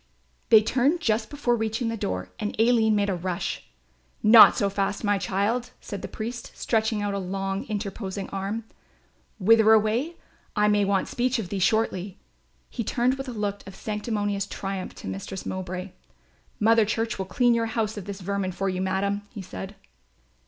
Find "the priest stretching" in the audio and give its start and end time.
6.01-7.03